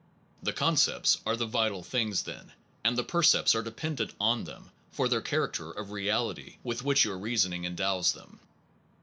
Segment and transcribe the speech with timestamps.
[0.41, 2.53] The concepts are the vital things, then,
[2.83, 7.05] and the percepts are dependent on them for the char acter of "reality" with which
[7.05, 8.39] your reasoning endows them.